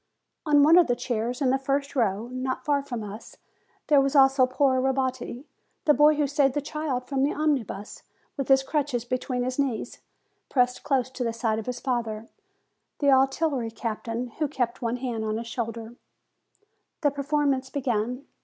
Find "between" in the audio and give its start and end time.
9.05-9.43